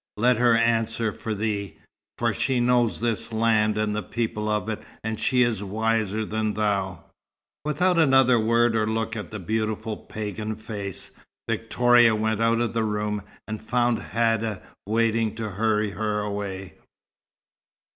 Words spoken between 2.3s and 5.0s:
she knows this land and the people of it,